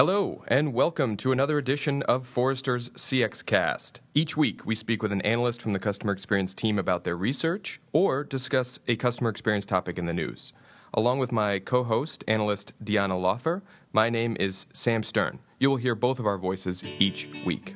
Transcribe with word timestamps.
Hello, 0.00 0.42
and 0.48 0.72
welcome 0.72 1.14
to 1.18 1.30
another 1.30 1.58
edition 1.58 2.02
of 2.04 2.26
Forrester's 2.26 2.88
CX 2.92 3.44
Cast. 3.44 4.00
Each 4.14 4.34
week, 4.34 4.64
we 4.64 4.74
speak 4.74 5.02
with 5.02 5.12
an 5.12 5.20
analyst 5.20 5.60
from 5.60 5.74
the 5.74 5.78
customer 5.78 6.10
experience 6.10 6.54
team 6.54 6.78
about 6.78 7.04
their 7.04 7.18
research 7.18 7.82
or 7.92 8.24
discuss 8.24 8.80
a 8.88 8.96
customer 8.96 9.28
experience 9.28 9.66
topic 9.66 9.98
in 9.98 10.06
the 10.06 10.14
news. 10.14 10.54
Along 10.94 11.18
with 11.18 11.32
my 11.32 11.58
co 11.58 11.84
host, 11.84 12.24
analyst 12.26 12.72
Diana 12.82 13.18
Laufer, 13.18 13.60
my 13.92 14.08
name 14.08 14.38
is 14.40 14.64
Sam 14.72 15.02
Stern. 15.02 15.38
You 15.58 15.68
will 15.68 15.76
hear 15.76 15.94
both 15.94 16.18
of 16.18 16.24
our 16.24 16.38
voices 16.38 16.82
each 16.82 17.28
week. 17.44 17.74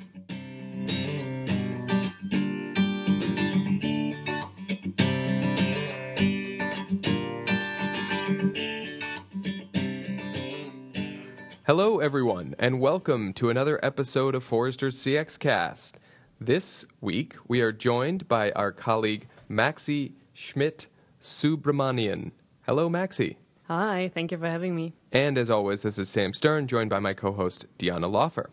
Hello, 11.66 11.98
everyone, 11.98 12.54
and 12.58 12.78
welcome 12.78 13.32
to 13.32 13.48
another 13.48 13.82
episode 13.82 14.34
of 14.34 14.44
Forrester's 14.44 14.98
CX 14.98 15.38
Cast. 15.38 15.96
This 16.38 16.84
week, 17.00 17.36
we 17.48 17.62
are 17.62 17.72
joined 17.72 18.28
by 18.28 18.52
our 18.52 18.70
colleague 18.70 19.26
Maxi 19.48 20.12
Schmidt 20.34 20.88
Subramanian. 21.22 22.32
Hello, 22.66 22.90
Maxi. 22.90 23.36
Hi, 23.68 24.10
thank 24.12 24.30
you 24.30 24.36
for 24.36 24.46
having 24.46 24.76
me. 24.76 24.92
And 25.10 25.38
as 25.38 25.48
always, 25.48 25.80
this 25.80 25.98
is 25.98 26.10
Sam 26.10 26.34
Stern, 26.34 26.66
joined 26.66 26.90
by 26.90 26.98
my 26.98 27.14
co 27.14 27.32
host, 27.32 27.64
Diana 27.78 28.10
Laufer. 28.10 28.50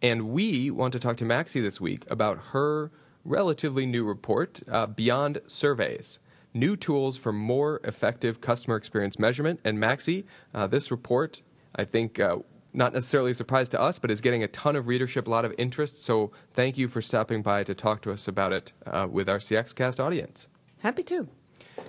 And 0.00 0.30
we 0.30 0.70
want 0.70 0.94
to 0.94 0.98
talk 0.98 1.18
to 1.18 1.26
Maxi 1.26 1.60
this 1.60 1.78
week 1.78 2.06
about 2.08 2.38
her 2.52 2.90
relatively 3.22 3.84
new 3.84 4.02
report, 4.02 4.62
uh, 4.66 4.86
Beyond 4.86 5.42
Surveys 5.46 6.20
New 6.54 6.74
Tools 6.74 7.18
for 7.18 7.32
More 7.32 7.82
Effective 7.84 8.40
Customer 8.40 8.76
Experience 8.76 9.18
Measurement. 9.18 9.60
And 9.62 9.76
Maxi, 9.76 10.24
uh, 10.54 10.66
this 10.66 10.90
report 10.90 11.42
I 11.74 11.84
think 11.84 12.18
uh, 12.18 12.38
not 12.72 12.92
necessarily 12.92 13.32
a 13.32 13.34
surprise 13.34 13.68
to 13.70 13.80
us, 13.80 13.98
but 13.98 14.10
is 14.10 14.20
getting 14.20 14.42
a 14.42 14.48
ton 14.48 14.76
of 14.76 14.86
readership, 14.86 15.26
a 15.26 15.30
lot 15.30 15.44
of 15.44 15.54
interest. 15.58 16.04
So 16.04 16.32
thank 16.54 16.78
you 16.78 16.88
for 16.88 17.02
stopping 17.02 17.42
by 17.42 17.64
to 17.64 17.74
talk 17.74 18.02
to 18.02 18.12
us 18.12 18.28
about 18.28 18.52
it 18.52 18.72
uh, 18.86 19.06
with 19.10 19.28
our 19.28 19.38
CXcast 19.38 20.02
audience. 20.02 20.48
Happy 20.78 21.02
to. 21.04 21.28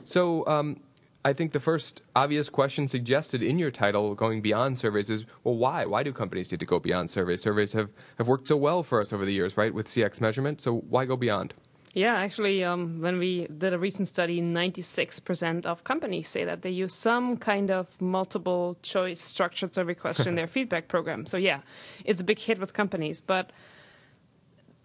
So 0.06 0.46
um, 0.48 0.82
I 1.24 1.34
think 1.34 1.52
the 1.52 1.59
first 1.59 2.02
obvious 2.16 2.50
question 2.50 2.88
suggested 2.88 3.44
in 3.44 3.59
your 3.59 3.72
title, 3.72 4.16
going 4.16 4.42
beyond 4.42 4.80
surveys, 4.80 5.09
is 5.09 5.26
well, 5.44 5.56
why? 5.56 5.86
Why 5.86 6.04
do 6.04 6.12
companies 6.12 6.52
need 6.52 6.59
to 6.62 6.66
go 6.66 6.80
beyond 6.80 7.12
surveys? 7.12 7.42
Surveys 7.42 7.74
have, 7.74 7.94
have 8.18 8.28
worked 8.28 8.48
so 8.48 8.58
well 8.58 8.82
for 8.84 9.00
us 9.00 9.14
over 9.14 9.26
the 9.26 9.34
years, 9.34 9.58
right, 9.58 9.74
with 9.74 9.88
CX 9.88 10.20
measurement. 10.20 10.62
So 10.62 10.78
why 10.90 11.06
go 11.06 11.16
beyond? 11.16 11.54
Yeah, 11.94 12.16
actually, 12.16 12.64
um, 12.64 13.02
when 13.02 13.17
we 13.17 13.47
did 13.47 13.73
a 13.73 13.78
recent 13.78 14.08
study, 14.08 14.42
96% 14.42 15.66
of 15.66 15.84
companies 15.84 16.30
say 16.30 16.45
that 16.45 16.61
they 16.61 16.70
use 16.70 16.94
some 16.94 17.36
kind 17.36 17.70
of 17.70 18.00
multiple 18.02 18.78
choice 18.81 19.20
structured 19.20 19.73
survey 19.73 19.94
question 19.94 20.30
in 20.30 20.36
their 20.36 20.47
feedback 20.56 20.88
program. 20.88 21.25
So, 21.25 21.38
yeah, 21.38 21.62
it's 22.06 22.22
a 22.22 22.23
big 22.23 22.39
hit 22.39 22.59
with 22.59 22.73
companies. 22.73 23.19
But 23.19 23.52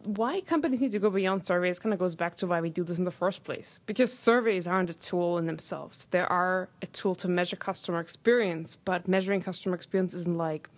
why 0.02 0.40
companies 0.40 0.80
need 0.80 0.92
to 0.92 0.98
go 0.98 1.10
beyond 1.10 1.46
surveys 1.46 1.78
kind 1.78 1.92
of 1.92 2.00
goes 2.00 2.16
back 2.16 2.34
to 2.36 2.46
why 2.46 2.60
we 2.60 2.70
do 2.70 2.82
this 2.82 2.98
in 2.98 3.04
the 3.04 3.12
first 3.12 3.44
place. 3.44 3.78
Because 3.86 4.12
surveys 4.12 4.66
aren't 4.66 4.90
a 4.90 4.94
tool 4.94 5.38
in 5.38 5.46
themselves, 5.46 6.06
they 6.10 6.20
are 6.20 6.68
a 6.82 6.86
tool 6.86 7.14
to 7.16 7.28
measure 7.28 7.56
customer 7.56 8.00
experience. 8.00 8.77
But 8.84 9.06
measuring 9.06 9.42
customer 9.42 9.77
experience 9.77 10.12
isn't 10.12 10.36
like 10.36 10.68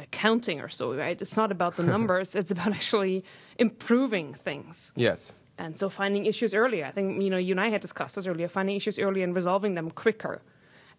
accounting 0.00 0.60
or 0.60 0.68
so, 0.68 0.94
right? 0.94 1.20
It's 1.20 1.36
not 1.36 1.52
about 1.52 1.76
the 1.76 1.82
numbers, 1.94 2.34
it's 2.34 2.50
about 2.50 2.72
actually 2.72 3.24
improving 3.56 4.34
things. 4.34 4.92
Yes 4.96 5.32
and 5.58 5.76
so 5.76 5.88
finding 5.88 6.26
issues 6.26 6.54
earlier. 6.54 6.84
I 6.84 6.90
think 6.90 7.22
you 7.22 7.30
know 7.30 7.38
you 7.38 7.52
and 7.52 7.60
I 7.60 7.68
had 7.68 7.80
discussed 7.80 8.16
this 8.16 8.26
earlier. 8.26 8.48
Finding 8.48 8.76
issues 8.76 8.98
earlier 8.98 9.24
and 9.24 9.34
resolving 9.34 9.74
them 9.74 9.90
quicker. 9.90 10.42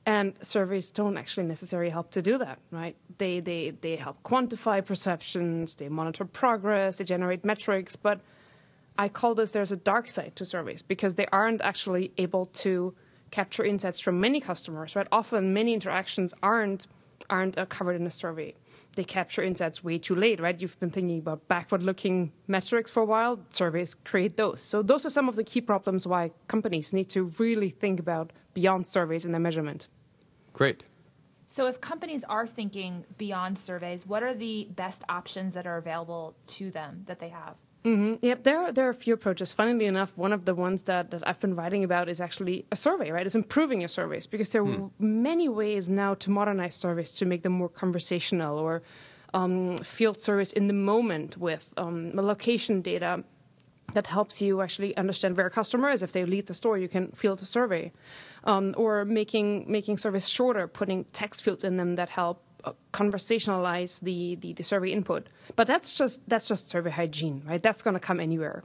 And 0.05 0.35
surveys 0.41 0.89
don't 0.89 1.17
actually 1.17 1.47
necessarily 1.47 1.89
help 1.89 2.11
to 2.11 2.21
do 2.21 2.37
that, 2.37 2.59
right? 2.71 2.95
They 3.17 3.39
they 3.39 3.71
they 3.81 3.95
help 3.97 4.23
quantify 4.23 4.83
perceptions, 4.85 5.75
they 5.75 5.89
monitor 5.89 6.25
progress, 6.25 6.97
they 6.97 7.03
generate 7.03 7.43
metrics, 7.43 7.95
but 7.95 8.21
I 8.97 9.09
call 9.09 9.35
this 9.35 9.51
there's 9.51 9.71
a 9.71 9.77
dark 9.77 10.09
side 10.09 10.35
to 10.37 10.45
surveys 10.45 10.81
because 10.81 11.15
they 11.15 11.27
aren't 11.27 11.61
actually 11.61 12.11
able 12.17 12.47
to 12.63 12.95
capture 13.31 13.63
insights 13.63 13.99
from 13.99 14.19
many 14.19 14.39
customers, 14.39 14.95
right? 14.95 15.07
Often 15.11 15.53
many 15.53 15.73
interactions 15.73 16.33
aren't 16.41 16.87
aren't 17.29 17.57
uh, 17.57 17.65
covered 17.65 17.95
in 17.99 18.07
a 18.07 18.11
survey 18.11 18.55
they 18.97 19.05
capture 19.05 19.41
insights 19.41 19.83
way 19.83 19.97
too 19.97 20.15
late, 20.15 20.41
right? 20.41 20.59
You've 20.59 20.77
been 20.79 20.89
thinking 20.89 21.19
about 21.19 21.47
backward 21.47 21.83
looking 21.83 22.33
metrics 22.47 22.91
for 22.91 23.03
a 23.03 23.05
while. 23.05 23.39
Surveys 23.51 23.93
create 23.93 24.35
those. 24.35 24.61
So, 24.61 24.81
those 24.81 25.05
are 25.05 25.09
some 25.09 25.29
of 25.29 25.37
the 25.37 25.43
key 25.43 25.61
problems 25.61 26.05
why 26.05 26.31
companies 26.47 26.91
need 26.91 27.07
to 27.09 27.31
really 27.39 27.69
think 27.69 27.99
about 27.99 28.33
beyond 28.53 28.89
surveys 28.89 29.23
in 29.23 29.31
their 29.31 29.39
measurement. 29.39 29.87
Great. 30.51 30.83
So, 31.47 31.67
if 31.67 31.79
companies 31.79 32.23
are 32.25 32.47
thinking 32.47 33.05
beyond 33.17 33.57
surveys, 33.57 34.05
what 34.05 34.23
are 34.23 34.33
the 34.33 34.67
best 34.75 35.03
options 35.07 35.53
that 35.53 35.65
are 35.65 35.77
available 35.77 36.35
to 36.47 36.71
them 36.71 37.03
that 37.05 37.19
they 37.19 37.29
have? 37.29 37.55
Mm-hmm. 37.87 38.15
Yep, 38.21 38.43
there 38.43 38.59
are, 38.59 38.71
there 38.73 38.87
are 38.87 38.89
a 38.89 39.01
few 39.05 39.13
approaches. 39.13 39.53
Funnily 39.53 39.85
enough, 39.85 40.11
one 40.17 40.33
of 40.33 40.43
the 40.43 40.53
ones 40.53 40.83
that, 40.83 41.09
that 41.11 41.25
I've 41.25 41.39
been 41.39 41.55
writing 41.55 41.85
about 41.85 42.09
is 42.09 42.19
actually 42.19 42.65
a 42.69 42.75
survey, 42.75 43.11
right? 43.11 43.25
It's 43.25 43.35
improving 43.35 43.79
your 43.79 43.87
surveys 43.87 44.27
because 44.27 44.51
there 44.51 44.61
are 44.61 44.65
hmm. 44.65 45.23
many 45.23 45.47
ways 45.47 45.89
now 45.89 46.13
to 46.15 46.29
modernize 46.29 46.75
surveys 46.75 47.13
to 47.13 47.25
make 47.25 47.43
them 47.43 47.53
more 47.53 47.69
conversational 47.69 48.57
or 48.57 48.83
um, 49.33 49.77
field 49.77 50.19
service 50.19 50.51
in 50.51 50.67
the 50.67 50.73
moment 50.73 51.37
with 51.37 51.69
um, 51.77 52.11
location 52.13 52.81
data 52.81 53.23
that 53.93 54.07
helps 54.07 54.41
you 54.41 54.61
actually 54.61 54.95
understand 54.97 55.37
where 55.37 55.47
a 55.47 55.49
customer 55.49 55.89
is. 55.89 56.03
If 56.03 56.11
they 56.11 56.25
leave 56.25 56.47
the 56.47 56.53
store, 56.53 56.77
you 56.77 56.89
can 56.89 57.11
field 57.11 57.41
a 57.41 57.45
survey, 57.45 57.93
um, 58.43 58.73
or 58.77 59.05
making 59.05 59.65
making 59.71 59.97
surveys 59.97 60.27
shorter, 60.27 60.67
putting 60.67 61.05
text 61.13 61.41
fields 61.41 61.63
in 61.63 61.77
them 61.77 61.95
that 61.95 62.09
help 62.09 62.43
conversationalize 62.93 64.01
the, 64.01 64.35
the, 64.35 64.53
the 64.53 64.63
survey 64.63 64.91
input. 64.91 65.27
But 65.55 65.67
that's 65.67 65.93
just 65.93 66.27
that's 66.27 66.47
just 66.47 66.69
survey 66.69 66.91
hygiene, 66.91 67.43
right? 67.45 67.61
That's 67.61 67.81
going 67.81 67.93
to 67.93 67.99
come 67.99 68.19
anywhere. 68.19 68.63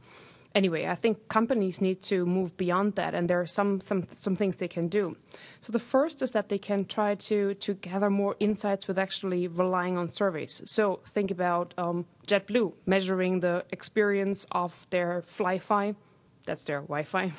Anyway, 0.54 0.86
I 0.86 0.94
think 0.94 1.28
companies 1.28 1.80
need 1.80 2.02
to 2.02 2.26
move 2.26 2.54
beyond 2.58 2.96
that, 2.96 3.14
and 3.14 3.28
there 3.28 3.40
are 3.40 3.46
some, 3.46 3.80
some 3.80 4.06
some 4.14 4.36
things 4.36 4.56
they 4.56 4.68
can 4.68 4.88
do. 4.88 5.16
So 5.62 5.72
the 5.72 5.78
first 5.78 6.20
is 6.20 6.32
that 6.32 6.50
they 6.50 6.58
can 6.58 6.84
try 6.84 7.14
to 7.14 7.54
to 7.54 7.74
gather 7.74 8.10
more 8.10 8.36
insights 8.38 8.86
with 8.86 8.98
actually 8.98 9.48
relying 9.48 9.96
on 9.96 10.10
surveys. 10.10 10.60
So 10.66 11.00
think 11.08 11.30
about 11.30 11.72
um, 11.78 12.04
JetBlue 12.26 12.74
measuring 12.84 13.40
the 13.40 13.64
experience 13.70 14.46
of 14.52 14.86
their 14.90 15.22
FlyFi, 15.22 15.96
that's 16.44 16.64
their 16.64 16.80
Wi-Fi, 16.80 17.32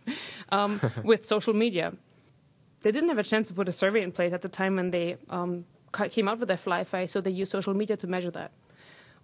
um, 0.52 0.80
with 1.02 1.26
social 1.26 1.54
media. 1.54 1.92
They 2.82 2.92
didn't 2.92 3.08
have 3.10 3.18
a 3.18 3.24
chance 3.24 3.48
to 3.48 3.54
put 3.54 3.68
a 3.68 3.72
survey 3.72 4.02
in 4.02 4.12
place 4.12 4.32
at 4.32 4.42
the 4.42 4.48
time 4.48 4.76
when 4.76 4.90
they 4.90 5.16
um, 5.28 5.64
came 5.92 6.28
out 6.28 6.38
with 6.38 6.48
their 6.48 6.56
FlyFi, 6.56 7.08
so 7.08 7.20
they 7.20 7.30
use 7.30 7.50
social 7.50 7.74
media 7.74 7.96
to 7.96 8.06
measure 8.06 8.30
that. 8.30 8.52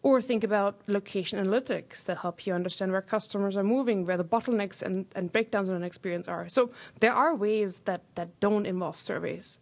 Or 0.03 0.21
think 0.21 0.44
about 0.44 0.81
location 0.87 1.44
analytics 1.44 2.04
that 2.04 2.19
help 2.19 2.47
you 2.47 2.53
understand 2.53 2.93
where 2.93 3.03
customers 3.03 3.56
are 3.56 3.65
moving, 3.65 4.06
where 4.06 4.16
the 4.16 4.25
bottlenecks 4.25 4.82
and, 4.82 5.06
and 5.16 5.32
breakdowns 5.32 5.69
in 5.69 5.75
an 5.75 5.82
experience 5.82 6.28
are. 6.28 6.49
So 6.49 6.71
there 7.00 7.12
are 7.12 7.34
ways 7.34 7.81
that, 7.87 8.03
that 8.15 8.38
don't 8.38 8.66
involve 8.66 8.99
surveys. 8.99 9.59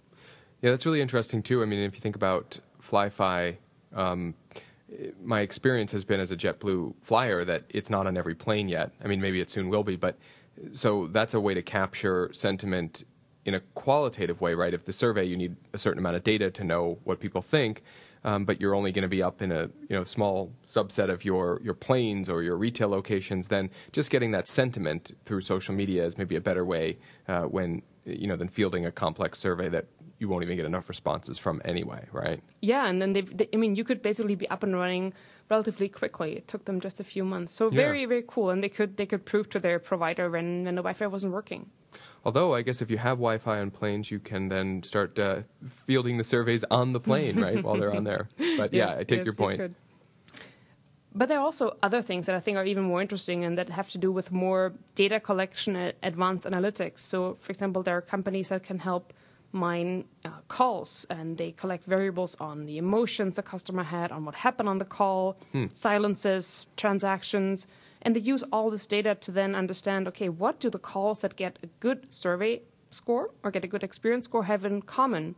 Yeah, 0.60 0.70
that's 0.70 0.84
really 0.84 1.00
interesting 1.00 1.42
too. 1.42 1.62
I 1.62 1.66
mean, 1.66 1.80
if 1.80 1.94
you 1.94 2.00
think 2.00 2.16
about 2.16 2.58
FlyFi, 2.82 3.56
um, 3.94 4.34
my 5.22 5.40
experience 5.40 5.92
has 5.92 6.04
been 6.04 6.20
as 6.20 6.30
a 6.30 6.36
JetBlue 6.36 6.94
flyer 7.02 7.44
that 7.44 7.64
it's 7.68 7.90
not 7.90 8.06
on 8.06 8.16
every 8.16 8.34
plane 8.34 8.68
yet. 8.68 8.90
I 9.02 9.08
mean, 9.08 9.20
maybe 9.20 9.40
it 9.40 9.50
soon 9.50 9.68
will 9.68 9.82
be, 9.82 9.96
but 9.96 10.18
so 10.72 11.08
that's 11.08 11.34
a 11.34 11.40
way 11.40 11.54
to 11.54 11.62
capture 11.62 12.30
sentiment 12.32 13.04
in 13.44 13.54
a 13.54 13.60
qualitative 13.74 14.40
way, 14.40 14.54
right? 14.54 14.72
If 14.72 14.84
the 14.84 14.92
survey, 14.92 15.24
you 15.24 15.36
need 15.36 15.56
a 15.72 15.78
certain 15.78 15.98
amount 15.98 16.16
of 16.16 16.24
data 16.24 16.50
to 16.50 16.64
know 16.64 16.98
what 17.04 17.20
people 17.20 17.42
think, 17.42 17.82
um, 18.24 18.44
but 18.44 18.60
you're 18.60 18.74
only 18.74 18.90
going 18.90 19.02
to 19.02 19.08
be 19.08 19.22
up 19.22 19.42
in 19.42 19.52
a 19.52 19.62
you 19.88 19.96
know 19.96 20.04
small 20.04 20.52
subset 20.66 21.10
of 21.10 21.24
your 21.24 21.60
your 21.62 21.74
planes 21.74 22.30
or 22.30 22.42
your 22.42 22.56
retail 22.56 22.88
locations. 22.88 23.48
Then 23.48 23.70
just 23.92 24.10
getting 24.10 24.30
that 24.32 24.48
sentiment 24.48 25.12
through 25.24 25.42
social 25.42 25.74
media 25.74 26.04
is 26.04 26.16
maybe 26.16 26.36
a 26.36 26.40
better 26.40 26.64
way 26.64 26.98
uh, 27.28 27.42
when 27.42 27.82
you 28.04 28.26
know 28.26 28.36
than 28.36 28.48
fielding 28.48 28.86
a 28.86 28.92
complex 28.92 29.38
survey 29.38 29.68
that 29.68 29.86
you 30.18 30.28
won't 30.28 30.42
even 30.42 30.56
get 30.56 30.64
enough 30.64 30.88
responses 30.88 31.38
from 31.38 31.60
anyway, 31.64 32.06
right? 32.12 32.42
Yeah, 32.62 32.86
and 32.86 33.02
then 33.02 33.12
they, 33.12 33.48
I 33.52 33.56
mean, 33.56 33.74
you 33.74 33.84
could 33.84 34.00
basically 34.00 34.36
be 34.36 34.48
up 34.48 34.62
and 34.62 34.74
running 34.76 35.12
relatively 35.50 35.88
quickly. 35.88 36.36
It 36.36 36.48
took 36.48 36.64
them 36.64 36.80
just 36.80 37.00
a 37.00 37.04
few 37.04 37.24
months, 37.24 37.52
so 37.52 37.68
very 37.68 38.02
yeah. 38.02 38.06
very 38.06 38.24
cool, 38.26 38.50
and 38.50 38.62
they 38.62 38.70
could 38.70 38.96
they 38.96 39.06
could 39.06 39.26
prove 39.26 39.50
to 39.50 39.60
their 39.60 39.78
provider 39.78 40.30
when 40.30 40.64
when 40.64 40.74
the 40.76 40.82
Wi-Fi 40.82 41.06
wasn't 41.08 41.32
working. 41.32 41.70
Although 42.24 42.54
I 42.54 42.62
guess 42.62 42.80
if 42.80 42.90
you 42.90 42.98
have 42.98 43.18
Wi-Fi 43.18 43.60
on 43.60 43.70
planes, 43.70 44.10
you 44.10 44.18
can 44.18 44.48
then 44.48 44.82
start 44.82 45.18
uh, 45.18 45.42
fielding 45.86 46.16
the 46.16 46.24
surveys 46.24 46.64
on 46.70 46.92
the 46.92 47.00
plane, 47.00 47.38
right, 47.38 47.62
while 47.62 47.76
they're 47.76 47.94
on 47.94 48.04
there. 48.04 48.28
But 48.56 48.72
yes, 48.72 48.90
yeah, 48.90 48.98
I 48.98 49.04
take 49.04 49.18
yes, 49.18 49.24
your 49.26 49.34
point. 49.34 49.60
You 49.60 49.74
but 51.16 51.28
there 51.28 51.38
are 51.38 51.44
also 51.44 51.76
other 51.82 52.02
things 52.02 52.26
that 52.26 52.34
I 52.34 52.40
think 52.40 52.58
are 52.58 52.64
even 52.64 52.82
more 52.82 53.00
interesting 53.00 53.44
and 53.44 53.56
that 53.56 53.68
have 53.68 53.88
to 53.90 53.98
do 53.98 54.10
with 54.10 54.32
more 54.32 54.72
data 54.96 55.20
collection 55.20 55.76
and 55.76 55.94
advanced 56.02 56.44
analytics. 56.44 56.98
So, 56.98 57.34
for 57.34 57.52
example, 57.52 57.84
there 57.84 57.96
are 57.96 58.02
companies 58.02 58.48
that 58.48 58.64
can 58.64 58.80
help 58.80 59.12
mine 59.52 60.04
uh, 60.24 60.30
calls 60.48 61.06
and 61.08 61.38
they 61.38 61.52
collect 61.52 61.84
variables 61.84 62.34
on 62.40 62.66
the 62.66 62.78
emotions 62.78 63.36
the 63.36 63.42
customer 63.42 63.84
had, 63.84 64.10
on 64.10 64.24
what 64.24 64.34
happened 64.34 64.68
on 64.68 64.78
the 64.78 64.84
call, 64.84 65.36
hmm. 65.52 65.66
silences, 65.72 66.66
transactions 66.76 67.68
and 68.04 68.14
they 68.14 68.20
use 68.20 68.42
all 68.52 68.70
this 68.70 68.86
data 68.86 69.14
to 69.14 69.30
then 69.32 69.54
understand 69.54 70.06
okay, 70.08 70.28
what 70.28 70.60
do 70.60 70.70
the 70.70 70.78
calls 70.78 71.20
that 71.22 71.36
get 71.36 71.58
a 71.62 71.66
good 71.80 72.06
survey 72.10 72.62
score 72.90 73.30
or 73.42 73.50
get 73.50 73.64
a 73.64 73.68
good 73.68 73.82
experience 73.82 74.26
score 74.26 74.44
have 74.44 74.64
in 74.64 74.82
common? 74.82 75.34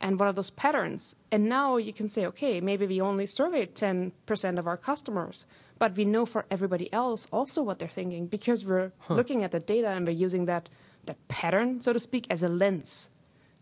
and 0.00 0.18
what 0.18 0.26
are 0.26 0.32
those 0.32 0.50
patterns? 0.50 1.14
And 1.30 1.48
now 1.48 1.76
you 1.76 1.92
can 1.92 2.08
say, 2.08 2.26
okay, 2.26 2.60
maybe 2.60 2.86
we 2.86 3.00
only 3.00 3.26
surveyed 3.26 3.74
10% 3.74 4.58
of 4.58 4.66
our 4.66 4.76
customers, 4.76 5.44
but 5.78 5.96
we 5.96 6.04
know 6.04 6.24
for 6.24 6.46
everybody 6.50 6.92
else 6.92 7.26
also 7.30 7.62
what 7.62 7.78
they're 7.78 7.88
thinking 7.88 8.26
because 8.26 8.64
we're 8.64 8.92
huh. 8.98 9.14
looking 9.14 9.44
at 9.44 9.52
the 9.52 9.60
data 9.60 9.88
and 9.88 10.06
we're 10.06 10.12
using 10.12 10.46
that, 10.46 10.68
that 11.04 11.16
pattern, 11.28 11.80
so 11.82 11.92
to 11.92 12.00
speak, 12.00 12.26
as 12.30 12.42
a 12.42 12.48
lens 12.48 13.10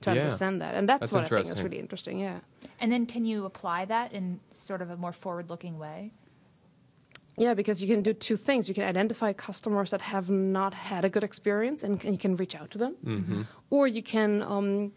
to 0.02 0.14
yeah. 0.14 0.20
understand 0.20 0.62
that. 0.62 0.74
And 0.74 0.88
that's, 0.88 1.00
that's 1.00 1.12
what 1.12 1.32
I 1.32 1.42
think 1.42 1.52
is 1.52 1.62
really 1.62 1.80
interesting, 1.80 2.20
yeah. 2.20 2.38
And 2.80 2.92
then 2.92 3.06
can 3.06 3.24
you 3.24 3.44
apply 3.44 3.86
that 3.86 4.12
in 4.12 4.38
sort 4.52 4.80
of 4.80 4.90
a 4.90 4.96
more 4.96 5.12
forward 5.12 5.50
looking 5.50 5.78
way? 5.78 6.12
Yeah, 7.38 7.54
because 7.54 7.80
you 7.80 7.88
can 7.88 8.02
do 8.02 8.12
two 8.12 8.36
things. 8.36 8.68
You 8.68 8.74
can 8.74 8.84
identify 8.84 9.32
customers 9.32 9.90
that 9.90 10.00
have 10.00 10.28
not 10.28 10.74
had 10.74 11.04
a 11.04 11.08
good 11.08 11.24
experience 11.24 11.84
and, 11.84 12.02
and 12.04 12.14
you 12.14 12.18
can 12.18 12.36
reach 12.36 12.54
out 12.54 12.70
to 12.72 12.78
them. 12.78 12.96
Mm-hmm. 13.04 13.42
Or 13.70 13.86
you 13.86 14.02
can 14.02 14.42
um, 14.42 14.92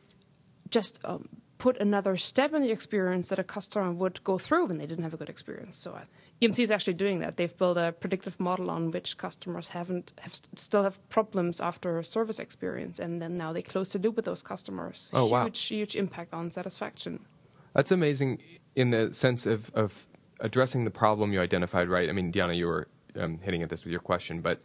just 0.70 1.00
um, 1.06 1.30
put 1.62 1.78
another 1.78 2.18
step 2.18 2.56
in 2.56 2.64
the 2.64 2.72
experience 2.72 3.30
that 3.30 3.38
a 3.38 3.44
customer 3.44 3.92
would 3.92 4.24
go 4.24 4.40
through 4.40 4.66
when 4.66 4.80
they 4.80 4.88
didn't 4.88 5.04
have 5.04 5.14
a 5.14 5.18
good 5.18 5.30
experience. 5.30 5.78
So 5.78 5.92
uh, 5.92 6.06
EMC 6.42 6.64
is 6.64 6.72
actually 6.72 6.96
doing 6.96 7.20
that. 7.20 7.38
They've 7.38 7.56
built 7.56 7.78
a 7.78 7.92
predictive 7.92 8.40
model 8.40 8.72
on 8.72 8.90
which 8.90 9.16
customers 9.20 9.68
haven't 9.68 10.14
have 10.22 10.34
st- 10.34 10.58
still 10.58 10.82
have 10.82 10.98
problems 11.10 11.62
after 11.62 12.00
a 12.00 12.04
service 12.04 12.40
experience, 12.40 12.98
and 12.98 13.22
then 13.22 13.38
now 13.38 13.54
they 13.54 13.62
close 13.62 13.94
the 13.94 14.00
loop 14.00 14.16
with 14.16 14.26
those 14.26 14.42
customers. 14.42 15.12
Oh 15.14 15.28
wow! 15.28 15.44
Huge, 15.44 15.62
huge 15.62 15.96
impact 15.96 16.34
on 16.34 16.50
satisfaction. 16.50 17.20
That's 17.76 17.92
amazing 17.92 18.40
in 18.76 18.90
the 18.90 19.14
sense 19.14 19.46
of 19.46 19.70
of 19.76 20.08
addressing 20.42 20.84
the 20.84 20.92
problem 20.92 21.32
you 21.32 21.40
identified, 21.40 21.88
right? 21.88 22.10
I 22.10 22.12
mean, 22.12 22.32
Diana, 22.32 22.54
you 22.54 22.68
were 22.68 22.88
um, 23.20 23.40
hitting 23.42 23.62
at 23.64 23.70
this 23.70 23.86
with 23.86 23.92
your 23.92 24.02
question, 24.02 24.42
but 24.42 24.62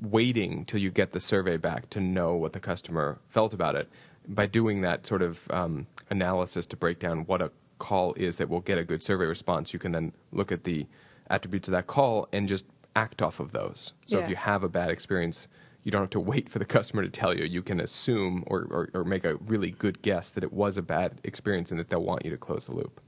waiting 0.00 0.64
till 0.64 0.80
you 0.80 0.90
get 0.90 1.12
the 1.12 1.20
survey 1.20 1.56
back 1.56 1.88
to 1.90 2.00
know 2.00 2.34
what 2.34 2.52
the 2.52 2.60
customer 2.60 3.18
felt 3.28 3.54
about 3.54 3.76
it. 3.76 3.88
By 4.28 4.46
doing 4.46 4.80
that 4.82 5.06
sort 5.06 5.22
of 5.22 5.48
um, 5.50 5.86
analysis 6.10 6.66
to 6.66 6.76
break 6.76 6.98
down 6.98 7.20
what 7.26 7.42
a 7.42 7.50
call 7.78 8.14
is 8.14 8.36
that 8.36 8.48
will 8.48 8.60
get 8.60 8.78
a 8.78 8.84
good 8.84 9.02
survey 9.02 9.26
response, 9.26 9.72
you 9.72 9.78
can 9.78 9.92
then 9.92 10.12
look 10.32 10.52
at 10.52 10.64
the 10.64 10.86
attributes 11.28 11.68
of 11.68 11.72
that 11.72 11.86
call 11.86 12.28
and 12.32 12.48
just 12.48 12.64
act 12.94 13.22
off 13.22 13.40
of 13.40 13.52
those. 13.52 13.92
So 14.06 14.18
yeah. 14.18 14.24
if 14.24 14.30
you 14.30 14.36
have 14.36 14.62
a 14.62 14.68
bad 14.68 14.90
experience, 14.90 15.48
you 15.82 15.90
don't 15.90 16.02
have 16.02 16.10
to 16.10 16.20
wait 16.20 16.48
for 16.48 16.58
the 16.58 16.64
customer 16.64 17.02
to 17.02 17.08
tell 17.08 17.36
you. 17.36 17.44
You 17.44 17.62
can 17.62 17.80
assume 17.80 18.44
or, 18.46 18.68
or, 18.70 18.90
or 18.94 19.04
make 19.04 19.24
a 19.24 19.36
really 19.36 19.70
good 19.70 20.00
guess 20.02 20.30
that 20.30 20.44
it 20.44 20.52
was 20.52 20.76
a 20.76 20.82
bad 20.82 21.20
experience 21.24 21.70
and 21.70 21.80
that 21.80 21.90
they'll 21.90 22.02
want 22.02 22.24
you 22.24 22.30
to 22.30 22.36
close 22.36 22.66
the 22.66 22.74
loop. 22.74 23.00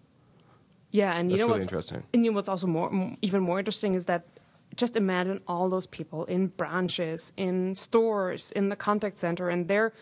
Yeah, 0.94 1.19
and 1.19 1.29
you 1.29 1.37
That's 1.37 1.41
know 1.41 1.46
really 1.49 1.58
what's 1.58 1.69
interesting. 1.69 2.02
And 2.12 2.25
you 2.25 2.31
know 2.31 2.37
what's 2.37 2.49
also 2.49 2.69
more, 2.69 2.88
even 3.20 3.43
more 3.43 3.58
interesting 3.58 3.94
is 3.96 4.05
that 4.05 4.23
just 4.76 4.96
imagine 4.96 5.41
all 5.49 5.69
those 5.69 5.88
people 5.88 6.25
in 6.26 6.46
branches, 6.46 7.32
in 7.37 7.75
stores, 7.75 8.52
in 8.52 8.69
the 8.69 8.76
contact 8.76 9.19
center, 9.19 9.49
and 9.49 9.67
they're 9.67 9.93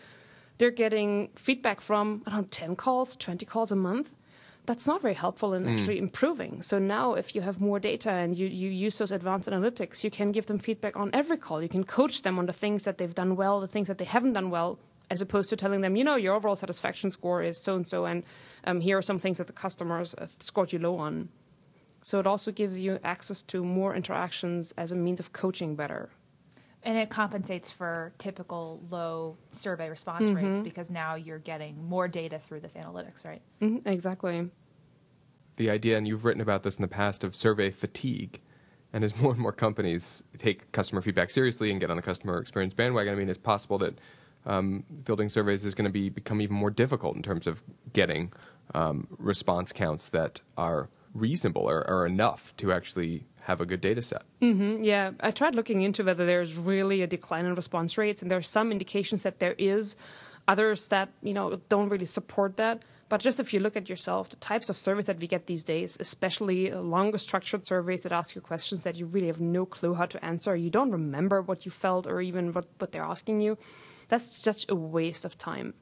they're 0.59 0.77
getting 0.83 1.29
feedback 1.35 1.81
from 1.81 2.21
around 2.27 2.51
ten 2.51 2.75
calls, 2.75 3.15
twenty 3.15 3.43
calls 3.43 3.71
a 3.71 3.75
month. 3.75 4.11
That's 4.67 4.85
not 4.85 5.01
very 5.01 5.15
helpful 5.15 5.55
in 5.55 5.65
mm. 5.65 5.73
actually 5.73 5.97
improving. 5.97 6.61
So 6.61 6.77
now, 6.77 7.15
if 7.15 7.33
you 7.33 7.41
have 7.41 7.59
more 7.59 7.79
data 7.79 8.11
and 8.11 8.37
you, 8.37 8.45
you 8.45 8.69
use 8.69 8.99
those 8.99 9.11
advanced 9.11 9.49
analytics, 9.49 10.03
you 10.03 10.11
can 10.11 10.31
give 10.31 10.45
them 10.45 10.59
feedback 10.59 10.95
on 10.95 11.09
every 11.11 11.37
call. 11.37 11.59
You 11.59 11.69
can 11.69 11.83
coach 11.83 12.21
them 12.21 12.37
on 12.37 12.45
the 12.45 12.53
things 12.53 12.83
that 12.83 12.99
they've 12.99 13.15
done 13.15 13.35
well, 13.35 13.59
the 13.59 13.67
things 13.67 13.87
that 13.87 13.97
they 13.97 14.05
haven't 14.05 14.33
done 14.33 14.51
well, 14.51 14.77
as 15.13 15.21
opposed 15.21 15.47
to 15.47 15.55
telling 15.55 15.81
them, 15.81 15.95
you 15.95 16.03
know, 16.03 16.15
your 16.15 16.33
overall 16.33 16.55
satisfaction 16.55 17.11
score 17.11 17.43
is 17.43 17.55
so 17.59 17.75
and 17.75 17.87
so, 17.87 18.05
and 18.05 18.23
um, 18.63 18.81
here 18.81 18.97
are 18.97 19.01
some 19.03 19.19
things 19.19 19.37
that 19.37 19.45
the 19.45 19.53
customers 19.53 20.15
uh, 20.15 20.25
scored 20.39 20.73
you 20.73 20.79
low 20.79 20.97
on. 20.97 21.29
So 22.01 22.19
it 22.19 22.25
also 22.25 22.51
gives 22.51 22.81
you 22.81 22.97
access 23.03 23.43
to 23.43 23.63
more 23.63 23.95
interactions 23.95 24.71
as 24.75 24.91
a 24.91 24.95
means 24.95 25.19
of 25.19 25.31
coaching 25.31 25.75
better. 25.75 26.09
And 26.81 26.97
it 26.97 27.11
compensates 27.11 27.69
for 27.69 28.11
typical 28.17 28.81
low 28.89 29.37
survey 29.51 29.87
response 29.87 30.29
mm-hmm. 30.29 30.47
rates 30.47 30.61
because 30.61 30.89
now 30.89 31.13
you're 31.13 31.37
getting 31.37 31.87
more 31.87 32.07
data 32.07 32.39
through 32.39 32.61
this 32.61 32.73
analytics, 32.73 33.23
right? 33.23 33.43
Mm-hmm, 33.61 33.87
exactly. 33.87 34.49
The 35.57 35.69
idea, 35.69 35.95
and 35.95 36.07
you've 36.07 36.25
written 36.25 36.41
about 36.41 36.63
this 36.63 36.77
in 36.77 36.81
the 36.81 36.87
past, 36.87 37.23
of 37.23 37.35
survey 37.35 37.69
fatigue. 37.69 38.41
And 38.91 39.03
as 39.03 39.15
more 39.21 39.33
and 39.33 39.39
more 39.39 39.53
companies 39.53 40.23
take 40.39 40.71
customer 40.71 41.03
feedback 41.03 41.29
seriously 41.29 41.69
and 41.69 41.79
get 41.79 41.91
on 41.91 41.97
the 41.97 42.01
customer 42.01 42.39
experience 42.39 42.73
bandwagon, 42.73 43.13
I 43.13 43.15
mean, 43.15 43.29
it's 43.29 43.37
possible 43.37 43.77
that 43.77 43.99
um, 44.45 44.83
fielding 45.05 45.29
surveys 45.29 45.65
is 45.65 45.75
going 45.75 45.85
to 45.85 45.91
be 45.91 46.09
become 46.09 46.41
even 46.41 46.55
more 46.55 46.69
difficult 46.69 47.15
in 47.15 47.23
terms 47.23 47.47
of 47.47 47.63
getting 47.93 48.31
um, 48.73 49.07
response 49.17 49.71
counts 49.71 50.09
that 50.09 50.41
are 50.57 50.89
reasonable 51.13 51.69
or, 51.69 51.87
or, 51.87 52.07
enough 52.07 52.55
to 52.57 52.73
actually 52.73 53.23
have 53.41 53.61
a 53.61 53.65
good 53.65 53.81
data 53.81 54.01
set. 54.01 54.23
Mm-hmm, 54.41 54.83
yeah, 54.83 55.11
I 55.19 55.29
tried 55.31 55.53
looking 55.53 55.81
into 55.81 56.03
whether 56.03 56.25
there's 56.25 56.55
really 56.55 57.01
a 57.03 57.07
decline 57.07 57.45
in 57.45 57.53
response 57.53 57.97
rates, 57.97 58.21
and 58.21 58.31
there 58.31 58.37
are 58.37 58.41
some 58.41 58.71
indications 58.71 59.23
that 59.23 59.39
there 59.39 59.55
is. 59.57 59.95
Others 60.47 60.87
that 60.89 61.09
you 61.21 61.33
know 61.33 61.61
don't 61.69 61.89
really 61.89 62.05
support 62.05 62.57
that. 62.57 62.81
But 63.13 63.21
just 63.21 63.39
if 63.39 63.53
you 63.53 63.59
look 63.59 63.77
at 63.77 63.89
yourself, 63.89 64.29
the 64.29 64.37
types 64.37 64.69
of 64.71 64.77
surveys 64.77 65.05
that 65.05 65.19
we 65.19 65.27
get 65.27 65.45
these 65.45 65.63
days, 65.63 65.97
especially 65.99 66.71
longer 66.71 67.19
structured 67.19 67.67
surveys 67.67 68.01
that 68.03 68.11
ask 68.11 68.33
you 68.33 68.41
questions 68.41 68.83
that 68.85 68.95
you 68.95 69.05
really 69.05 69.27
have 69.27 69.39
no 69.39 69.67
clue 69.67 69.93
how 69.93 70.07
to 70.07 70.25
answer, 70.25 70.55
you 70.55 70.71
don't 70.71 70.91
remember 70.91 71.39
what 71.39 71.63
you 71.63 71.71
felt 71.71 72.07
or 72.07 72.21
even 72.21 72.53
what, 72.53 72.65
what 72.79 72.91
they're 72.91 73.03
asking 73.15 73.41
you 73.41 73.57
that's 74.13 74.25
such 74.37 74.65
a 74.69 74.75
waste 74.75 75.25
of 75.25 75.37
time 75.37 75.73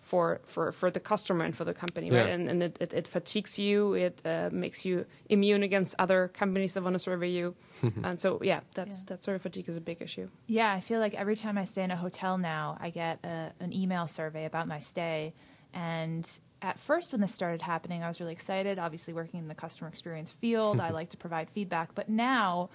for 0.00 0.40
for 0.44 0.70
for 0.70 0.90
the 0.90 1.00
customer 1.00 1.44
and 1.44 1.56
for 1.56 1.64
the 1.64 1.72
company, 1.72 2.08
yeah. 2.08 2.18
right? 2.18 2.30
And 2.30 2.48
and 2.48 2.62
it, 2.62 2.76
it, 2.80 2.92
it 2.92 3.08
fatigues 3.08 3.58
you. 3.58 3.94
It 3.94 4.20
uh, 4.24 4.50
makes 4.52 4.84
you 4.84 5.06
immune 5.30 5.62
against 5.62 5.94
other 5.98 6.28
companies 6.28 6.74
that 6.74 6.82
want 6.82 6.94
to 6.94 6.98
survey 6.98 7.30
you. 7.30 7.56
and 8.04 8.20
so 8.20 8.38
yeah, 8.42 8.60
that's 8.74 9.00
yeah. 9.00 9.04
that 9.08 9.24
sort 9.24 9.36
of 9.36 9.42
fatigue 9.42 9.68
is 9.68 9.76
a 9.76 9.80
big 9.80 10.02
issue. 10.02 10.28
Yeah, 10.46 10.72
I 10.72 10.80
feel 10.80 11.00
like 11.00 11.14
every 11.14 11.36
time 11.36 11.56
I 11.56 11.64
stay 11.64 11.82
in 11.82 11.90
a 11.90 11.96
hotel 11.96 12.36
now, 12.36 12.76
I 12.80 12.90
get 12.90 13.24
a, 13.24 13.52
an 13.60 13.72
email 13.72 14.06
survey 14.06 14.44
about 14.44 14.68
my 14.68 14.78
stay, 14.78 15.34
and 15.72 16.28
at 16.64 16.80
first 16.80 17.12
when 17.12 17.20
this 17.20 17.34
started 17.34 17.60
happening, 17.62 18.02
I 18.02 18.08
was 18.08 18.20
really 18.20 18.32
excited. 18.32 18.78
Obviously, 18.78 19.12
working 19.12 19.38
in 19.38 19.48
the 19.48 19.54
customer 19.54 19.88
experience 19.88 20.30
field, 20.30 20.80
I 20.80 20.90
like 20.98 21.10
to 21.10 21.16
provide 21.16 21.50
feedback, 21.50 21.94
but 21.94 22.08
now. 22.08 22.70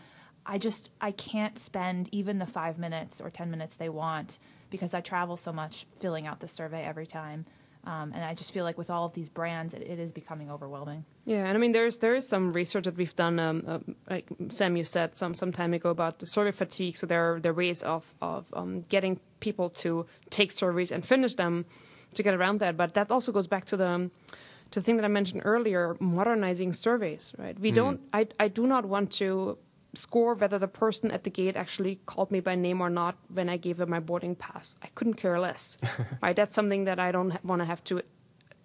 I 0.46 0.58
just 0.58 0.90
I 1.02 1.12
can't 1.12 1.60
spend 1.60 2.08
even 2.14 2.40
the 2.40 2.46
five 2.46 2.80
minutes 2.80 3.20
or 3.20 3.30
ten 3.30 3.52
minutes 3.52 3.76
they 3.76 3.90
want 3.90 4.40
because 4.70 4.94
I 4.94 5.02
travel 5.02 5.36
so 5.36 5.52
much 5.52 5.86
filling 6.00 6.26
out 6.26 6.40
the 6.40 6.48
survey 6.48 6.82
every 6.82 7.06
time. 7.06 7.46
Um, 7.86 8.14
and 8.14 8.24
I 8.24 8.34
just 8.34 8.52
feel 8.52 8.64
like 8.64 8.78
with 8.78 8.90
all 8.90 9.06
of 9.06 9.14
these 9.14 9.30
brands, 9.30 9.74
it, 9.74 9.82
it 9.82 10.00
is 10.00 10.12
becoming 10.12 10.50
overwhelming. 10.50 11.06
Yeah, 11.26 11.46
and 11.46 11.58
I 11.58 11.60
mean, 11.60 11.72
there's 11.72 12.00
there 12.00 12.16
is 12.16 12.28
some 12.28 12.54
research 12.54 12.86
that 12.86 12.98
we've 12.98 13.16
done. 13.16 13.38
Um, 13.40 13.64
uh, 13.68 13.80
like 14.10 14.28
Sam, 14.50 14.76
you 14.76 14.84
said 14.84 15.18
some 15.18 15.34
some 15.34 15.52
time 15.52 15.74
ago 15.74 15.90
about 15.90 16.20
the 16.20 16.26
survey 16.26 16.52
fatigue. 16.52 16.98
So 16.98 17.06
there 17.06 17.34
are 17.34 17.40
there 17.40 17.52
are 17.52 17.56
ways 17.56 17.84
of 17.84 18.14
of 18.22 18.48
um, 18.54 18.82
getting 18.82 19.20
people 19.40 19.70
to 19.70 20.06
take 20.30 20.52
surveys 20.52 20.92
and 20.92 21.06
finish 21.06 21.36
them 21.36 21.66
to 22.14 22.24
get 22.24 22.34
around 22.34 22.60
that. 22.60 22.78
But 22.78 22.94
that 22.94 23.12
also 23.12 23.32
goes 23.32 23.48
back 23.48 23.66
to 23.66 23.78
the 23.78 24.10
to 24.72 24.80
the 24.80 24.84
thing 24.84 24.98
that 24.98 25.06
I 25.06 25.10
mentioned 25.10 25.42
earlier, 25.46 25.98
modernizing 26.00 26.74
surveys. 26.74 27.34
Right? 27.38 27.60
We 27.60 27.72
mm. 27.72 27.76
don't. 27.76 28.02
I 28.14 28.28
I 28.40 28.48
do 28.48 28.68
not 28.68 28.86
want 28.86 29.12
to 29.14 29.58
score 29.94 30.36
whether 30.36 30.60
the 30.60 30.68
person 30.68 31.10
at 31.12 31.24
the 31.24 31.30
gate 31.30 31.56
actually 31.56 32.00
called 32.06 32.32
me 32.32 32.40
by 32.40 32.56
name 32.56 32.80
or 32.80 32.90
not 32.90 33.18
when 33.34 33.50
I 33.50 33.58
gave 33.58 33.78
them 33.78 33.90
my 33.90 34.00
boarding 34.00 34.36
pass. 34.36 34.76
I 34.84 34.88
couldn't 34.94 35.16
care 35.16 35.40
less. 35.40 35.78
right? 36.22 36.36
That's 36.36 36.56
something 36.56 36.84
that 36.86 37.00
I 37.00 37.12
don't 37.12 37.32
ha- 37.32 37.40
want 37.44 37.62
to 37.62 37.66
have 37.66 37.84
to 37.86 38.02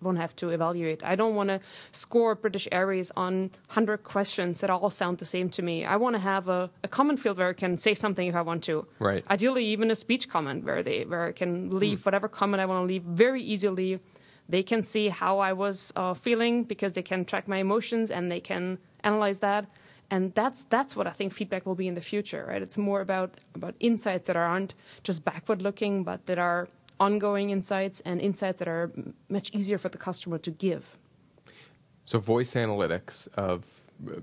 won't 0.05 0.19
have 0.19 0.37
to 0.37 0.51
evaluate. 0.51 1.03
I 1.03 1.15
don't 1.15 1.35
want 1.35 1.49
to 1.49 1.61
score 1.93 2.35
British 2.35 2.69
Airways 2.71 3.11
on 3.17 3.51
100 3.67 4.05
questions 4.05 4.61
that 4.61 4.71
all 4.71 4.91
sound 4.91 5.19
the 5.19 5.27
same 5.27 5.49
to 5.51 5.63
me. 5.63 5.85
I 5.85 5.97
want 5.97 6.15
to 6.15 6.21
have 6.21 6.49
a, 6.49 6.71
a 6.83 6.89
common 6.89 7.17
field 7.17 7.39
where 7.39 7.49
I 7.49 7.53
can 7.53 7.79
say 7.79 7.95
something 7.95 8.27
if 8.27 8.35
I 8.35 8.43
want 8.43 8.63
to. 8.65 8.87
Right. 8.99 9.25
Ideally, 9.31 9.65
even 9.67 9.91
a 9.91 9.97
speech 9.97 10.29
comment 10.29 10.65
where 10.65 10.83
they 10.83 11.05
where 11.05 11.25
I 11.27 11.33
can 11.33 11.79
leave 11.79 12.01
hmm. 12.01 12.05
whatever 12.05 12.29
comment 12.29 12.61
I 12.61 12.67
want 12.67 12.83
to 12.83 12.87
leave 12.87 13.03
very 13.03 13.43
easily. 13.43 14.01
They 14.49 14.63
can 14.63 14.83
see 14.83 15.09
how 15.09 15.39
I 15.39 15.55
was 15.55 15.93
uh, 15.97 16.13
feeling 16.13 16.65
because 16.65 16.93
they 16.93 17.03
can 17.03 17.25
track 17.25 17.49
my 17.49 17.57
emotions 17.57 18.11
and 18.11 18.31
they 18.31 18.41
can 18.41 18.79
analyze 19.03 19.39
that 19.39 19.67
and 20.11 20.35
that's 20.35 20.65
that's 20.65 20.95
what 20.95 21.07
I 21.07 21.11
think 21.11 21.33
feedback 21.33 21.67
will 21.67 21.75
be 21.75 21.89
in 21.89 21.95
the 21.95 22.01
future, 22.01 22.45
right? 22.49 22.63
It's 22.63 22.77
more 22.77 23.01
about 23.01 23.41
about 23.55 23.75
insights 23.81 24.27
that 24.27 24.37
aren't 24.37 24.75
just 25.03 25.25
backward 25.25 25.63
looking, 25.63 26.05
but 26.05 26.27
that 26.27 26.39
are 26.39 26.69
ongoing 27.01 27.51
insights 27.51 28.01
and 28.01 28.21
insights 28.21 28.59
that 28.59 28.69
are 28.69 28.91
much 29.29 29.51
easier 29.53 29.79
for 29.79 29.89
the 29.89 29.99
customer 29.99 30.39
to 30.39 30.51
give. 30.51 30.99
So, 32.05 32.19
voice 32.19 32.55
analytics 32.55 33.29
of 33.35 33.65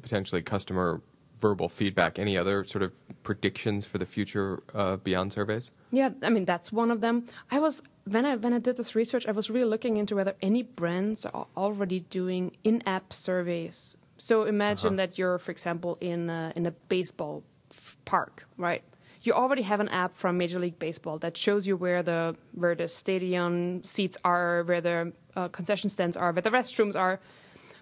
potentially 0.01 0.41
customer 0.41 1.01
verbal 1.39 1.67
feedback. 1.67 2.19
Any 2.19 2.37
other 2.37 2.63
sort 2.65 2.83
of 2.83 2.91
predictions 3.23 3.85
for 3.85 3.97
the 3.97 4.05
future 4.05 4.61
uh, 4.75 4.97
beyond 4.97 5.33
surveys? 5.33 5.71
Yeah, 5.91 6.11
I 6.21 6.29
mean 6.29 6.45
that's 6.45 6.71
one 6.71 6.91
of 6.91 7.01
them. 7.01 7.25
I 7.49 7.59
was 7.59 7.81
when 8.05 8.25
I 8.25 8.35
when 8.35 8.53
I 8.53 8.59
did 8.59 8.77
this 8.77 8.93
research, 8.95 9.25
I 9.27 9.31
was 9.31 9.49
really 9.49 9.65
looking 9.65 9.97
into 9.97 10.15
whether 10.15 10.35
any 10.41 10.61
brands 10.61 11.25
are 11.25 11.47
already 11.57 12.01
doing 12.01 12.55
in-app 12.63 13.11
surveys 13.11 13.97
so 14.21 14.43
imagine 14.43 14.89
uh-huh. 14.89 14.95
that 14.97 15.17
you're, 15.17 15.39
for 15.39 15.51
example, 15.51 15.97
in 15.99 16.29
a, 16.29 16.53
in 16.55 16.67
a 16.67 16.71
baseball 16.71 17.43
f- 17.71 17.97
park, 18.05 18.45
right? 18.55 18.83
You 19.23 19.33
already 19.33 19.61
have 19.61 19.79
an 19.79 19.89
app 19.89 20.17
from 20.17 20.37
Major 20.37 20.59
League 20.59 20.79
Baseball 20.79 21.19
that 21.19 21.37
shows 21.37 21.67
you 21.67 21.77
where 21.77 22.01
the 22.01 22.35
where 22.53 22.75
the 22.75 22.87
stadium 22.87 23.83
seats 23.83 24.17
are, 24.23 24.63
where 24.63 24.81
the 24.81 25.13
uh, 25.35 25.47
concession 25.49 25.89
stands 25.89 26.17
are, 26.17 26.31
where 26.31 26.41
the 26.41 26.49
restrooms 26.49 26.95
are. 26.95 27.19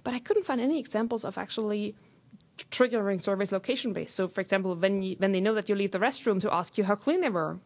But 0.04 0.14
I 0.14 0.20
couldn't 0.20 0.46
find 0.46 0.60
any 0.60 0.80
examples 0.80 1.24
of 1.24 1.38
actually 1.38 1.96
triggering 2.72 3.22
surveys 3.22 3.52
location 3.54 3.94
based. 3.94 4.16
So, 4.16 4.28
for 4.28 4.42
example, 4.42 4.76
when 4.76 5.02
you, 5.02 5.16
when 5.18 5.32
they 5.32 5.40
know 5.40 5.54
that 5.54 5.70
you 5.70 5.76
leave 5.76 5.92
the 5.92 6.00
restroom 6.00 6.42
to 6.42 6.54
ask 6.54 6.78
you 6.78 6.84
how 6.84 6.96
clean 6.96 7.22
they 7.22 7.30
were, 7.30 7.60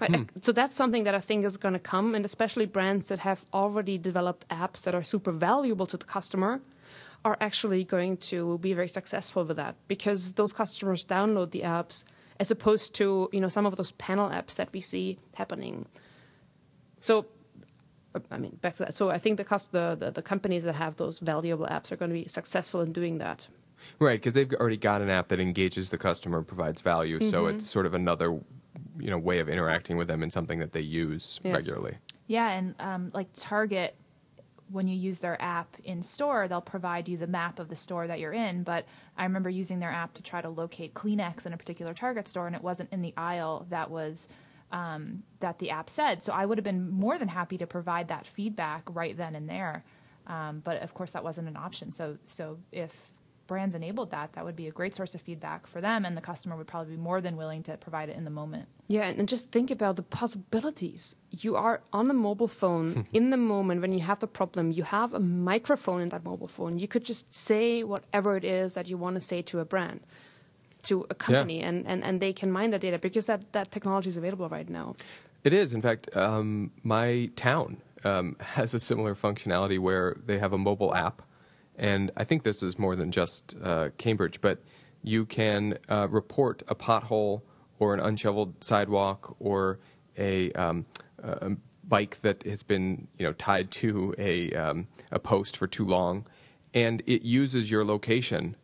Right. 0.00 0.30
So 0.40 0.52
that's 0.52 0.74
something 0.74 1.04
that 1.04 1.14
I 1.14 1.20
think 1.20 1.44
is 1.44 1.58
going 1.58 1.74
to 1.74 1.78
come, 1.78 2.14
and 2.14 2.24
especially 2.24 2.64
brands 2.64 3.08
that 3.08 3.18
have 3.18 3.44
already 3.52 3.98
developed 3.98 4.48
apps 4.48 4.80
that 4.82 4.94
are 4.94 5.02
super 5.02 5.30
valuable 5.30 5.84
to 5.86 5.98
the 5.98 6.06
customer 6.06 6.62
are 7.22 7.36
actually 7.38 7.84
going 7.84 8.16
to 8.16 8.56
be 8.58 8.72
very 8.72 8.88
successful 8.88 9.44
with 9.44 9.58
that 9.58 9.74
because 9.88 10.32
those 10.32 10.54
customers 10.54 11.04
download 11.04 11.50
the 11.50 11.60
apps 11.60 12.04
as 12.40 12.50
opposed 12.50 12.94
to 12.94 13.28
you 13.32 13.40
know 13.40 13.48
some 13.48 13.66
of 13.66 13.76
those 13.76 13.92
panel 13.92 14.28
apps 14.30 14.56
that 14.56 14.68
we 14.72 14.80
see 14.80 15.18
happening. 15.34 15.86
So, 17.00 17.26
I 18.30 18.38
mean, 18.38 18.58
back 18.60 18.74
to 18.76 18.84
that. 18.84 18.94
So 18.94 19.10
I 19.10 19.18
think 19.18 19.36
the, 19.36 19.44
cost, 19.44 19.70
the, 19.72 19.96
the 19.98 20.10
the 20.10 20.22
companies 20.22 20.64
that 20.64 20.74
have 20.74 20.96
those 20.96 21.18
valuable 21.20 21.66
apps 21.66 21.92
are 21.92 21.96
going 21.96 22.10
to 22.10 22.14
be 22.22 22.26
successful 22.28 22.80
in 22.80 22.92
doing 22.92 23.18
that. 23.18 23.46
Right, 23.98 24.20
because 24.20 24.34
they've 24.34 24.52
already 24.54 24.76
got 24.76 25.00
an 25.00 25.08
app 25.08 25.28
that 25.28 25.40
engages 25.40 25.88
the 25.90 25.96
customer, 25.98 26.42
provides 26.42 26.80
value, 26.82 27.18
so 27.30 27.44
Mm-hmm. 27.44 27.56
it's 27.56 27.66
sort 27.66 27.86
of 27.86 27.94
another, 27.94 28.26
you 28.98 29.10
know, 29.10 29.16
way 29.16 29.38
of 29.38 29.48
interacting 29.48 29.96
with 29.96 30.06
them 30.08 30.22
and 30.22 30.30
something 30.30 30.58
that 30.58 30.72
they 30.72 30.82
use 30.82 31.40
Yes. 31.42 31.54
regularly. 31.54 31.96
Yeah, 32.26 32.50
and 32.50 32.74
um, 32.78 33.10
like 33.14 33.28
Target, 33.34 33.94
when 34.70 34.86
you 34.88 34.96
use 34.96 35.18
their 35.18 35.40
app 35.42 35.76
in 35.84 36.02
store, 36.02 36.48
they'll 36.48 36.60
provide 36.60 37.08
you 37.08 37.16
the 37.16 37.26
map 37.26 37.58
of 37.58 37.68
the 37.68 37.76
store 37.76 38.06
that 38.06 38.20
you're 38.20 38.32
in. 38.32 38.62
But 38.62 38.86
I 39.16 39.24
remember 39.24 39.50
using 39.50 39.80
their 39.80 39.90
app 39.90 40.14
to 40.14 40.22
try 40.22 40.40
to 40.40 40.48
locate 40.48 40.94
Kleenex 40.94 41.46
in 41.46 41.52
a 41.52 41.56
particular 41.56 41.92
Target 41.92 42.28
store, 42.28 42.46
and 42.46 42.56
it 42.56 42.62
wasn't 42.62 42.92
in 42.92 43.02
the 43.02 43.14
aisle 43.16 43.66
that 43.70 43.90
was 43.90 44.28
um, 44.72 45.24
that 45.40 45.58
the 45.58 45.70
app 45.70 45.90
said. 45.90 46.22
So 46.22 46.32
I 46.32 46.46
would 46.46 46.58
have 46.58 46.64
been 46.64 46.90
more 46.90 47.18
than 47.18 47.28
happy 47.28 47.58
to 47.58 47.66
provide 47.66 48.08
that 48.08 48.26
feedback 48.26 48.84
right 48.90 49.16
then 49.16 49.34
and 49.34 49.48
there. 49.48 49.84
Um, 50.26 50.60
but 50.64 50.82
of 50.82 50.94
course, 50.94 51.10
that 51.12 51.24
wasn't 51.24 51.48
an 51.48 51.56
option. 51.56 51.90
So 51.90 52.18
so 52.24 52.58
if 52.70 53.12
brands 53.50 53.74
enabled 53.74 54.12
that, 54.12 54.32
that 54.34 54.44
would 54.44 54.54
be 54.54 54.68
a 54.68 54.70
great 54.70 54.94
source 54.94 55.12
of 55.16 55.20
feedback 55.20 55.66
for 55.66 55.80
them, 55.80 56.04
and 56.04 56.16
the 56.16 56.20
customer 56.20 56.54
would 56.56 56.68
probably 56.68 56.94
be 56.94 57.02
more 57.02 57.20
than 57.20 57.36
willing 57.36 57.64
to 57.64 57.76
provide 57.78 58.08
it 58.08 58.16
in 58.16 58.24
the 58.24 58.30
moment. 58.30 58.68
Yeah, 58.86 59.06
and, 59.08 59.18
and 59.18 59.28
just 59.28 59.50
think 59.50 59.72
about 59.72 59.96
the 59.96 60.04
possibilities. 60.04 61.16
You 61.32 61.56
are 61.56 61.82
on 61.92 62.08
a 62.08 62.14
mobile 62.14 62.46
phone 62.46 63.08
in 63.12 63.30
the 63.30 63.36
moment 63.36 63.80
when 63.80 63.92
you 63.92 64.02
have 64.10 64.20
the 64.20 64.28
problem. 64.28 64.70
You 64.70 64.84
have 64.84 65.12
a 65.14 65.18
microphone 65.18 66.00
in 66.00 66.10
that 66.10 66.24
mobile 66.24 66.46
phone. 66.46 66.78
You 66.78 66.86
could 66.86 67.04
just 67.04 67.34
say 67.34 67.82
whatever 67.82 68.36
it 68.36 68.44
is 68.44 68.74
that 68.74 68.86
you 68.86 68.96
want 68.96 69.16
to 69.16 69.20
say 69.20 69.42
to 69.42 69.58
a 69.58 69.64
brand, 69.64 69.98
to 70.84 71.04
a 71.10 71.16
company, 71.16 71.60
and, 71.60 71.84
and, 71.88 72.04
and 72.04 72.22
they 72.22 72.32
can 72.32 72.52
mine 72.52 72.70
the 72.70 72.78
data 72.78 73.00
because 73.00 73.26
that, 73.26 73.52
that 73.52 73.72
technology 73.72 74.08
is 74.08 74.16
available 74.16 74.48
right 74.48 74.68
now. 74.68 74.94
It 75.42 75.52
is, 75.52 75.74
in 75.74 75.82
fact, 75.82 76.16
um, 76.16 76.70
my 76.84 77.30
town 77.34 77.78
um, 78.04 78.36
has 78.58 78.74
a 78.74 78.78
similar 78.78 79.16
functionality 79.16 79.80
where 79.80 80.16
they 80.24 80.38
have 80.38 80.52
a 80.52 80.58
mobile 80.58 80.94
app, 80.94 81.22
and 81.80 82.12
I 82.14 82.24
think 82.24 82.42
this 82.42 82.62
is 82.62 82.78
more 82.78 82.94
than 82.94 83.10
just 83.10 83.56
uh, 83.64 83.88
Cambridge, 83.96 84.40
but 84.42 84.62
you 85.02 85.24
can 85.24 85.78
uh, 85.88 86.08
report 86.08 86.62
a 86.68 86.74
pothole 86.74 87.40
or 87.78 87.94
an 87.94 88.00
unshoveled 88.00 88.62
sidewalk 88.62 89.34
or 89.40 89.80
a, 90.18 90.52
um, 90.52 90.84
a 91.22 91.52
bike 91.88 92.20
that 92.20 92.42
has 92.44 92.62
been 92.62 93.08
you 93.18 93.26
know 93.26 93.32
tied 93.32 93.70
to 93.70 94.14
a 94.18 94.52
um, 94.52 94.88
a 95.10 95.18
post 95.18 95.56
for 95.56 95.66
too 95.66 95.86
long, 95.86 96.26
and 96.74 97.02
it 97.06 97.22
uses 97.22 97.70
your 97.70 97.82
location 97.82 98.56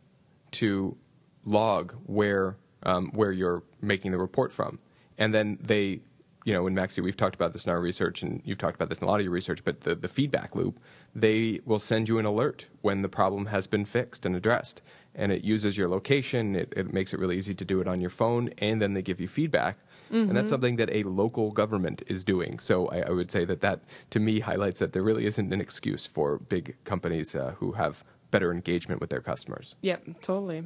to 0.51 0.95
log 1.43 1.95
where 2.05 2.55
um, 2.83 3.09
where 3.13 3.31
you're 3.31 3.63
making 3.81 4.11
the 4.11 4.19
report 4.19 4.53
from, 4.53 4.77
and 5.17 5.33
then 5.33 5.57
they, 5.59 6.01
you 6.47 6.53
know, 6.53 6.65
in 6.65 6.73
Maxi, 6.73 7.03
we've 7.03 7.17
talked 7.17 7.35
about 7.35 7.51
this 7.51 7.65
in 7.65 7.71
our 7.73 7.81
research, 7.81 8.23
and 8.23 8.41
you've 8.45 8.57
talked 8.57 8.75
about 8.75 8.87
this 8.87 8.99
in 8.99 9.03
a 9.03 9.07
lot 9.07 9.19
of 9.19 9.25
your 9.25 9.33
research. 9.33 9.65
But 9.65 9.81
the 9.81 9.95
the 9.95 10.07
feedback 10.07 10.55
loop, 10.55 10.79
they 11.13 11.59
will 11.65 11.77
send 11.77 12.07
you 12.07 12.19
an 12.19 12.25
alert 12.25 12.67
when 12.81 13.01
the 13.01 13.09
problem 13.09 13.47
has 13.47 13.67
been 13.67 13.83
fixed 13.83 14.25
and 14.25 14.33
addressed, 14.33 14.81
and 15.13 15.29
it 15.33 15.43
uses 15.43 15.77
your 15.77 15.89
location. 15.89 16.55
It, 16.55 16.71
it 16.77 16.93
makes 16.93 17.13
it 17.13 17.19
really 17.19 17.37
easy 17.37 17.53
to 17.53 17.65
do 17.65 17.81
it 17.81 17.87
on 17.87 17.99
your 17.99 18.09
phone, 18.09 18.49
and 18.59 18.81
then 18.81 18.93
they 18.93 19.01
give 19.01 19.19
you 19.19 19.27
feedback. 19.27 19.77
And 20.09 20.33
that's 20.37 20.49
something 20.49 20.77
that 20.77 20.89
a 20.89 21.03
local 21.03 21.51
government 21.51 22.01
is 22.07 22.23
doing. 22.23 22.59
So 22.59 22.87
I, 22.87 22.99
I 23.01 23.09
would 23.09 23.29
say 23.29 23.43
that 23.43 23.59
that, 23.59 23.81
to 24.11 24.21
me, 24.21 24.39
highlights 24.39 24.79
that 24.79 24.93
there 24.93 25.03
really 25.03 25.25
isn't 25.25 25.51
an 25.51 25.59
excuse 25.59 26.07
for 26.07 26.37
big 26.37 26.77
companies 26.85 27.35
uh, 27.35 27.55
who 27.57 27.73
have 27.73 28.05
better 28.31 28.53
engagement 28.53 29.01
with 29.01 29.09
their 29.09 29.19
customers. 29.19 29.75
Yeah, 29.81 29.97
totally. 30.21 30.63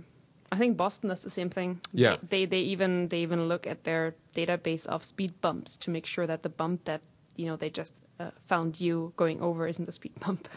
I 0.51 0.57
think 0.57 0.75
Boston 0.77 1.09
does 1.09 1.23
the 1.23 1.29
same 1.29 1.49
thing. 1.49 1.79
Yeah. 1.93 2.17
They, 2.29 2.45
they 2.45 2.45
they 2.45 2.59
even 2.59 3.07
they 3.07 3.19
even 3.21 3.47
look 3.47 3.65
at 3.65 3.83
their 3.83 4.15
database 4.35 4.85
of 4.87 5.03
speed 5.03 5.39
bumps 5.41 5.77
to 5.77 5.89
make 5.89 6.05
sure 6.05 6.27
that 6.27 6.43
the 6.43 6.49
bump 6.49 6.83
that 6.85 7.01
you 7.37 7.45
know 7.47 7.55
they 7.55 7.69
just 7.69 7.93
uh, 8.19 8.31
found 8.45 8.79
you 8.81 9.13
going 9.15 9.41
over 9.41 9.67
isn't 9.67 9.87
a 9.87 9.91
speed 9.91 10.13
bump. 10.19 10.47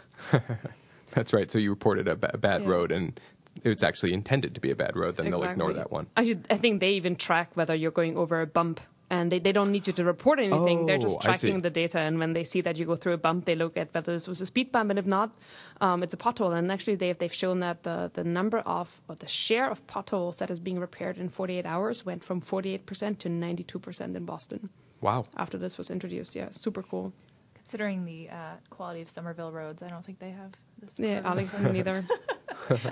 That's 1.13 1.33
right. 1.33 1.51
So 1.51 1.59
you 1.59 1.71
reported 1.71 2.09
a, 2.09 2.17
bad 2.17 2.63
Yeah. 2.63 2.69
road, 2.69 2.91
and 2.91 3.21
it's 3.63 3.85
actually 3.85 4.13
intended 4.13 4.55
to 4.57 4.61
be 4.61 4.71
a 4.73 4.77
bad 4.77 4.97
road. 4.97 5.17
Then 5.17 5.31
they'll 5.31 5.45
ignore 5.45 5.73
that 5.73 5.93
one. 5.93 6.09
I 6.17 6.25
should. 6.25 6.45
I 6.51 6.57
think 6.57 6.81
they 6.81 6.91
even 6.95 7.15
track 7.15 7.51
whether 7.55 7.75
you're 7.75 7.93
going 7.93 8.17
over 8.17 8.41
a 8.41 8.47
bump, 8.47 8.81
and 9.11 9.31
they, 9.31 9.39
they 9.39 9.53
don't 9.53 9.71
need 9.71 9.87
you 9.87 9.93
to 9.93 10.05
report 10.05 10.39
anything. 10.39 10.87
They're 10.87 10.97
Oh, 10.97 11.01
just 11.09 11.21
tracking 11.21 11.61
the 11.61 11.71
data, 11.71 11.99
and 11.99 12.19
when 12.19 12.33
they 12.33 12.45
see 12.45 12.61
that 12.63 12.77
you 12.77 12.85
go 12.87 12.97
through 12.97 13.13
a 13.13 13.19
bump, 13.19 13.45
they 13.45 13.55
look 13.55 13.77
at 13.77 13.93
whether 13.95 14.13
this 14.13 14.27
was 14.27 14.41
a 14.41 14.47
speed 14.47 14.73
bump, 14.73 14.91
and 14.91 14.99
if 14.99 15.07
not, 15.07 15.33
um, 15.81 16.03
it's 16.03 16.15
a 16.15 16.17
pothole. 16.17 16.57
And 16.57 16.71
actually, 16.73 16.97
they've 16.97 17.17
they've 17.19 17.33
shown 17.35 17.61
that 17.61 17.83
the 17.83 18.11
the 18.15 18.25
number 18.25 18.59
of 18.61 19.01
or 19.09 19.15
the 19.17 19.29
share 19.29 19.71
of 19.71 19.87
potholes 19.87 20.39
that 20.39 20.51
is 20.51 20.59
being 20.61 20.79
repaired 20.81 21.19
in 21.19 21.29
48 21.29 21.67
hours 21.67 22.05
went 22.07 22.25
from 22.25 22.41
48 22.41 22.87
percent 22.87 23.19
to 23.21 23.29
92 23.29 23.79
percent 23.79 24.17
in 24.17 24.25
Boston 24.25 24.71
Wow. 25.01 25.27
after 25.37 25.59
this 25.59 25.77
was 25.77 25.91
introduced. 25.91 26.35
Yeah, 26.35 26.49
super 26.51 26.83
cool. 26.83 27.13
Considering 27.55 28.05
the 28.05 28.29
uh, 28.31 28.37
quality 28.71 29.01
of 29.03 29.09
Somerville 29.09 29.51
roads, 29.53 29.83
I 29.83 29.89
don't 29.89 30.05
think 30.05 30.19
they 30.19 30.31
have 30.31 30.53
this. 30.83 30.99
Yeah, 30.99 31.21
program. 31.21 31.27
Arlington 31.33 31.73
neither. 31.79 32.05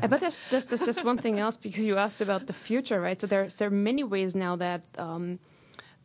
Uh, 0.02 0.08
but 0.08 0.20
there's, 0.20 0.44
there's, 0.44 0.66
there's, 0.66 0.80
there's 0.80 1.04
one 1.04 1.18
thing 1.18 1.38
else 1.38 1.56
because 1.58 1.84
you 1.84 1.96
asked 1.98 2.20
about 2.22 2.46
the 2.46 2.52
future, 2.52 2.98
right? 3.00 3.20
So 3.20 3.26
there's 3.26 3.56
there 3.56 3.68
are 3.68 3.70
many 3.70 4.02
ways 4.02 4.34
now 4.34 4.56
that 4.56 4.82
um, 4.98 5.38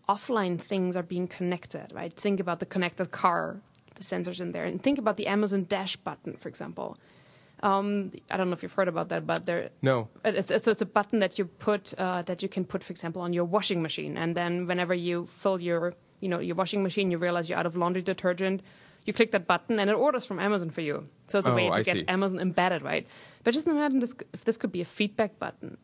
offline 0.09 0.59
things 0.59 0.95
are 0.95 1.03
being 1.03 1.27
connected, 1.27 1.87
right? 1.93 2.13
Think 2.13 2.39
about 2.39 2.59
the 2.59 2.65
connected 2.65 3.11
car, 3.11 3.57
the 3.95 4.03
sensors 4.03 4.39
in 4.39 4.51
there, 4.51 4.65
and 4.65 4.81
think 4.81 4.97
about 4.97 5.17
the 5.17 5.27
Amazon 5.27 5.65
Dash 5.67 5.95
button, 5.97 6.37
for 6.37 6.49
example. 6.49 6.97
Um, 7.63 8.11
I 8.29 8.37
don't 8.37 8.49
know 8.49 8.53
if 8.53 8.61
you've 8.61 8.73
heard 8.73 8.87
about 8.87 9.09
that, 9.09 9.25
but 9.25 9.45
there 9.47 9.69
No. 9.81 10.09
it's, 10.23 10.51
it's, 10.51 10.67
it's 10.67 10.81
a 10.81 10.85
button 10.85 11.19
that 11.19 11.39
you 11.39 11.45
put 11.45 11.93
uh, 11.97 12.21
that 12.23 12.43
you 12.43 12.49
can 12.49 12.63
put, 12.65 12.83
for 12.83 12.91
example, 12.91 13.21
on 13.21 13.33
your 13.33 13.45
washing 13.45 13.81
machine, 13.81 14.15
and 14.15 14.35
then 14.35 14.67
whenever 14.67 14.93
you 14.93 15.25
fill 15.25 15.59
your 15.59 15.93
you 16.19 16.29
know 16.29 16.39
your 16.39 16.55
washing 16.55 16.83
machine, 16.83 17.09
you 17.11 17.17
realize 17.17 17.49
you're 17.49 17.57
out 17.57 17.65
of 17.65 17.75
laundry 17.75 18.01
detergent. 18.03 18.61
You 19.05 19.13
click 19.13 19.31
that 19.31 19.47
button, 19.47 19.79
and 19.79 19.89
it 19.89 19.93
orders 19.95 20.25
from 20.25 20.37
Amazon 20.39 20.69
for 20.69 20.81
you. 20.81 21.07
So 21.29 21.39
it's 21.39 21.47
a 21.47 21.51
Oh, 21.51 21.55
way 21.55 21.67
to 21.69 21.75
I 21.75 21.81
get 21.81 21.93
see. 21.93 22.05
Amazon 22.07 22.39
embedded, 22.39 22.81
right? 22.83 23.07
But 23.43 23.53
just 23.53 23.65
imagine 23.67 23.99
this, 24.01 24.13
if 24.33 24.43
this 24.43 24.57
could 24.57 24.71
be 24.71 24.81
a 24.81 24.85
feedback 24.85 25.39
button. 25.39 25.77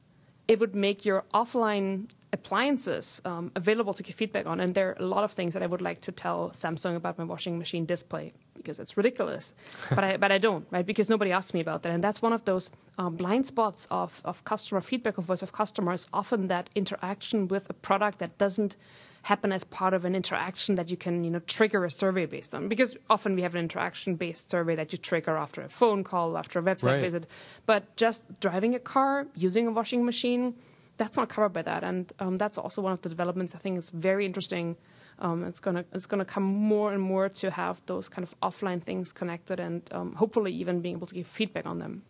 It 0.48 0.60
would 0.60 0.76
make 0.76 1.06
your 1.06 1.24
offline 1.34 2.08
appliances 2.34 3.22
um, 3.26 3.52
available 3.56 3.94
to 3.94 4.04
give 4.04 4.16
feedback 4.16 4.46
on. 4.48 4.60
And 4.60 4.74
there 4.74 4.90
are 4.90 4.98
a 5.00 5.06
lot 5.06 5.24
of 5.24 5.32
things 5.32 5.54
that 5.54 5.64
I 5.64 5.68
would 5.68 5.82
like 5.82 6.02
to 6.02 6.12
tell 6.12 6.50
Samsung 6.50 6.96
about 6.96 7.18
my 7.18 7.24
washing 7.24 7.60
machine 7.60 7.86
display 7.86 8.34
because 8.56 8.80
it's 8.80 8.98
ridiculous. 8.98 9.54
but 9.90 10.04
I 10.04 10.18
but 10.18 10.32
I 10.32 10.40
don't, 10.40 10.66
right? 10.72 10.86
Because 10.86 11.10
nobody 11.10 11.32
asked 11.32 11.54
me 11.54 11.60
about 11.60 11.84
that. 11.84 11.92
And 11.94 12.04
that's 12.04 12.22
one 12.22 12.34
of 12.34 12.44
those 12.46 12.72
um, 12.98 13.16
blind 13.16 13.46
spots 13.48 13.88
of, 13.92 14.22
of 14.26 14.44
customer 14.44 14.82
feedback, 14.82 15.18
of 15.18 15.26
voice 15.26 15.44
of 15.44 15.52
customers. 15.52 16.08
Often 16.12 16.48
that 16.48 16.70
interaction 16.76 17.48
with 17.48 17.70
a 17.70 17.74
product 17.74 18.18
that 18.20 18.38
doesn't 18.38 18.76
happen 19.24 19.52
as 19.52 19.64
part 19.64 19.94
of 19.94 20.06
an 20.06 20.16
interaction 20.16 20.76
that 20.76 20.90
you 20.92 20.98
can 20.98 21.24
you 21.24 21.32
know 21.32 21.40
trigger 21.40 21.84
a 21.86 21.92
survey 21.92 22.26
based 22.26 22.54
on 22.54 22.68
because 22.68 22.96
often 23.10 23.36
we 23.36 23.42
have 23.42 23.56
an 23.56 23.62
interaction 23.62 24.16
based 24.16 24.50
survey 24.50 24.76
that 24.76 24.92
you 24.92 24.98
trigger 24.98 25.36
after 25.38 25.62
a 25.62 25.70
phone 25.70 26.04
call 26.04 26.38
after 26.38 26.60
a 26.60 26.62
website 26.62 26.94
Right. 26.96 27.02
visit 27.02 27.26
but 27.66 27.96
just 27.96 28.22
driving 28.40 28.76
a 28.76 28.80
car 28.80 29.26
using 29.36 29.66
a 29.68 29.72
washing 29.72 30.04
machine 30.06 30.56
that's 30.98 31.18
not 31.18 31.28
covered 31.30 31.54
by 31.54 31.62
that 31.64 31.84
and 31.84 32.12
um, 32.20 32.38
that's 32.38 32.58
also 32.58 32.82
one 32.82 32.94
of 32.94 33.02
the 33.02 33.10
developments 33.10 33.56
i 33.56 33.58
think 33.58 33.78
is 33.78 33.90
very 33.90 34.26
interesting 34.26 34.76
um, 35.20 35.44
it's 35.46 35.60
gonna 35.60 35.86
it's 35.94 36.06
gonna 36.06 36.26
come 36.26 36.44
more 36.44 36.92
and 36.94 37.02
more 37.02 37.30
to 37.30 37.50
have 37.50 37.82
those 37.86 38.10
kind 38.10 38.24
of 38.28 38.34
offline 38.42 38.82
things 38.82 39.14
connected 39.14 39.60
and 39.60 39.82
um, 39.92 40.14
hopefully 40.14 40.52
even 40.52 40.82
being 40.82 40.96
able 40.96 41.08
to 41.08 41.16
give 41.16 41.28
feedback 41.28 41.66
on 41.66 41.80
them 41.80 42.04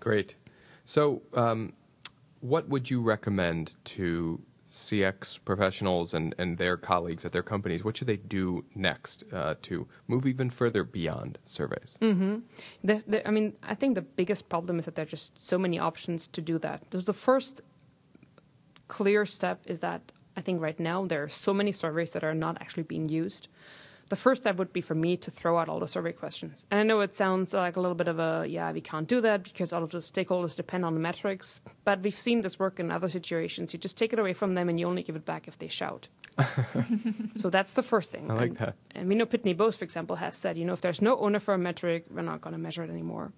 Great. 0.00 0.34
So, 0.86 1.20
um, 1.34 1.74
what 2.40 2.66
would 2.70 2.90
you 2.90 3.02
recommend 3.02 3.76
to 3.84 4.40
CX 4.70 5.38
professionals 5.44 6.14
and, 6.14 6.34
and 6.38 6.58
their 6.58 6.76
colleagues 6.76 7.24
at 7.24 7.32
their 7.32 7.42
companies? 7.42 7.84
What 7.84 7.96
should 7.96 8.06
they 8.06 8.16
do 8.16 8.64
next 8.74 9.24
uh, 9.32 9.54
to 9.62 9.86
move 10.08 10.26
even 10.26 10.50
further 10.50 10.84
beyond 10.84 11.38
surveys? 11.44 11.96
There, 12.82 13.22
I 13.26 13.30
mean, 13.30 13.54
I 13.62 13.74
think 13.74 13.94
the 13.94 14.02
biggest 14.02 14.48
problem 14.48 14.78
is 14.78 14.84
that 14.84 14.94
there 14.94 15.04
are 15.04 15.08
just 15.08 15.44
so 15.44 15.58
many 15.58 15.78
options 15.78 16.28
to 16.28 16.40
do 16.40 16.58
that. 16.58 16.82
There's 16.90 17.06
the 17.06 17.12
first 17.12 17.60
clear 18.88 19.24
step 19.26 19.60
is 19.66 19.80
that 19.80 20.12
I 20.36 20.40
think 20.40 20.60
right 20.60 20.78
now 20.78 21.06
there 21.06 21.22
are 21.22 21.28
so 21.28 21.52
many 21.52 21.72
surveys 21.72 22.12
that 22.12 22.24
are 22.24 22.34
not 22.34 22.60
actually 22.60 22.84
being 22.84 23.08
used. 23.08 23.48
The 24.10 24.16
first 24.16 24.42
step 24.42 24.56
would 24.56 24.72
be 24.72 24.80
for 24.80 24.96
me 24.96 25.16
to 25.18 25.30
throw 25.30 25.56
out 25.56 25.68
all 25.68 25.78
the 25.78 25.86
survey 25.86 26.10
questions. 26.10 26.66
And 26.70 26.80
I 26.80 26.82
know 26.82 26.98
it 26.98 27.14
sounds 27.14 27.54
like 27.54 27.76
a 27.76 27.80
little 27.80 27.94
bit 27.94 28.08
of 28.08 28.18
a, 28.18 28.44
yeah, 28.48 28.72
we 28.72 28.80
can't 28.80 29.06
do 29.06 29.20
that 29.20 29.44
because 29.44 29.72
all 29.72 29.84
of 29.84 29.90
the 29.90 29.98
stakeholders 29.98 30.56
depend 30.56 30.84
on 30.84 30.94
the 30.94 31.00
metrics. 31.00 31.60
But 31.84 32.02
we've 32.02 32.18
seen 32.18 32.42
this 32.42 32.58
work 32.58 32.80
in 32.80 32.90
other 32.90 33.08
situations. 33.08 33.72
You 33.72 33.78
just 33.78 33.96
take 33.96 34.12
it 34.12 34.18
away 34.18 34.32
from 34.32 34.56
them 34.56 34.68
and 34.68 34.80
you 34.80 34.88
only 34.88 35.04
give 35.04 35.14
it 35.14 35.24
back 35.24 35.46
if 35.46 35.58
they 35.58 35.68
shout. 35.68 36.08
so 37.36 37.50
that's 37.50 37.74
the 37.74 37.84
first 37.84 38.10
thing. 38.10 38.28
I 38.28 38.34
like 38.34 38.48
and, 38.48 38.56
that. 38.58 38.74
And 38.96 39.08
we 39.08 39.14
know 39.14 39.26
Pitney 39.26 39.56
Bowes, 39.56 39.76
for 39.76 39.84
example, 39.84 40.16
has 40.16 40.36
said, 40.36 40.58
you 40.58 40.64
know, 40.64 40.72
if 40.72 40.80
there's 40.80 41.00
no 41.00 41.16
owner 41.20 41.38
for 41.38 41.54
a 41.54 41.58
metric, 41.58 42.06
we're 42.10 42.22
not 42.22 42.40
going 42.40 42.52
to 42.52 42.58
measure 42.58 42.82
it 42.82 42.90
anymore. 42.90 43.32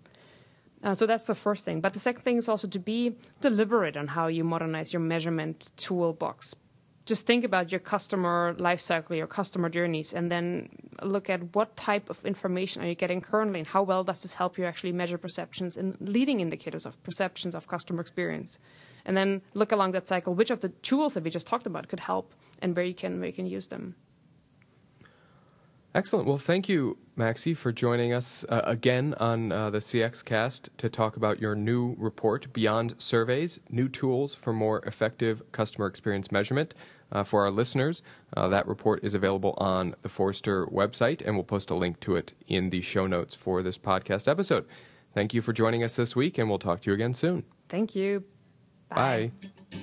Uh, 0.83 0.95
so 0.95 1.05
that's 1.07 1.25
the 1.25 1.35
first 1.35 1.67
thing. 1.67 1.83
But 1.83 1.93
the 1.93 2.00
second 2.00 2.23
thing 2.23 2.38
is 2.38 2.49
also 2.49 2.67
to 2.69 2.79
be 2.79 3.17
deliberate 3.43 3.99
on 3.99 4.07
how 4.09 4.26
you 4.26 4.43
modernize 4.43 4.91
your 4.91 5.00
measurement 5.00 5.71
toolbox. 5.76 6.57
Just 7.05 7.27
think 7.27 7.45
about 7.45 7.73
your 7.73 7.81
customer 7.81 8.55
lifecycle, 8.59 9.17
your 9.17 9.27
customer 9.27 9.69
journeys, 9.69 10.15
and 10.15 10.31
then 10.31 10.69
look 11.03 11.29
at 11.29 11.55
what 11.55 11.77
type 11.77 12.09
of 12.09 12.25
information 12.25 12.83
are 12.83 12.87
you 12.87 12.95
getting 12.95 13.21
currently, 13.21 13.59
and 13.61 13.67
how 13.67 13.83
well 13.83 14.05
does 14.05 14.23
this 14.23 14.35
help 14.35 14.57
you 14.57 14.65
actually 14.65 14.93
measure 14.93 15.19
perceptions 15.19 15.77
and 15.77 15.97
leading 16.01 16.41
indicators 16.41 16.87
of 16.87 17.03
perceptions 17.03 17.55
of 17.55 17.67
customer 17.67 18.01
experience, 18.01 18.59
and 19.05 19.17
then 19.17 19.43
look 19.55 19.73
along 19.73 19.93
that 19.93 20.07
cycle 20.07 20.35
which 20.35 20.51
of 20.51 20.61
the 20.61 20.69
tools 20.69 21.15
that 21.15 21.25
we 21.25 21.31
just 21.31 21.47
talked 21.47 21.67
about 21.67 21.89
could 21.89 22.01
help 22.01 22.35
and 22.61 22.77
where 22.77 22.85
you 22.85 22.95
can 22.95 23.19
where 23.19 23.27
you 23.29 23.33
can 23.33 23.47
use 23.47 23.67
them. 23.67 23.97
Excellent. 25.95 26.27
Well, 26.27 26.39
thank 26.39 26.71
you, 26.71 26.97
Maxi, 27.19 27.55
for 27.55 27.71
joining 27.71 28.15
us 28.15 28.47
uh, 28.49 28.63
again 28.65 29.15
on 29.21 29.53
uh, 29.53 29.69
the 29.69 29.79
CX 29.79 30.25
Cast 30.25 30.71
to 30.79 30.89
talk 30.89 31.17
about 31.17 31.39
your 31.39 31.55
new 31.55 31.95
report, 31.99 32.51
Beyond 32.55 32.95
Surveys 32.97 33.61
New 33.69 33.89
Tools 33.89 34.35
for 34.35 34.55
More 34.55 34.83
Effective 34.87 35.43
Customer 35.53 35.87
Experience 35.87 36.33
Measurement. 36.33 36.75
Uh, 37.11 37.23
for 37.23 37.43
our 37.43 37.51
listeners, 37.51 38.03
uh, 38.39 38.49
that 38.49 38.67
report 38.67 39.05
is 39.05 39.15
available 39.15 39.53
on 39.59 39.95
the 40.01 40.09
Forrester 40.09 40.67
website, 40.69 41.21
and 41.27 41.35
we'll 41.35 41.45
post 41.45 41.69
a 41.69 41.75
link 41.75 42.01
to 42.01 42.17
it 42.17 42.33
in 42.49 42.71
the 42.71 42.81
show 42.81 43.07
notes 43.07 43.35
for 43.35 43.63
this 43.63 43.77
podcast 43.77 44.29
episode. 44.29 44.67
Thank 45.15 45.35
you 45.35 45.43
for 45.43 45.53
joining 45.53 45.85
us 45.85 45.95
this 45.95 46.17
week, 46.17 46.39
and 46.39 46.49
we'll 46.49 46.59
talk 46.59 46.81
to 46.81 46.91
you 46.91 46.95
again 46.95 47.13
soon. 47.13 47.45
Thank 47.69 47.95
you. 47.95 48.25
Bye. 48.89 49.31
Bye. 49.71 49.79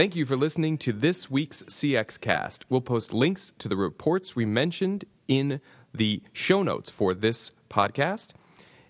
Thank 0.00 0.16
you 0.16 0.24
for 0.24 0.34
listening 0.34 0.78
to 0.78 0.94
this 0.94 1.30
week's 1.30 1.62
CX 1.64 2.18
Cast. 2.18 2.64
We'll 2.70 2.80
post 2.80 3.12
links 3.12 3.52
to 3.58 3.68
the 3.68 3.76
reports 3.76 4.34
we 4.34 4.46
mentioned 4.46 5.04
in 5.28 5.60
the 5.92 6.22
show 6.32 6.62
notes 6.62 6.88
for 6.88 7.12
this 7.12 7.52
podcast. 7.68 8.32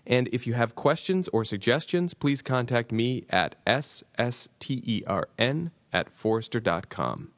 And 0.07 0.29
if 0.31 0.47
you 0.47 0.53
have 0.53 0.73
questions 0.73 1.27
or 1.33 1.43
suggestions, 1.43 2.13
please 2.13 2.41
contact 2.41 2.93
me 2.93 3.25
at 3.29 3.57
sstern 3.65 4.21
at 5.91 6.09
forrester.com. 6.09 7.31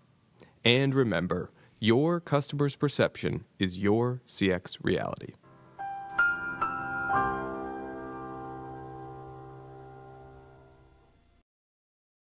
And 0.64 0.94
remember, 0.94 1.50
your 1.80 2.20
customer's 2.20 2.76
perception 2.76 3.46
is 3.58 3.80
your 3.80 4.22
CX 4.28 4.78
reality. 4.84 5.34